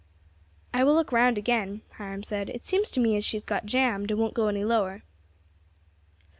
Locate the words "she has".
3.23-3.45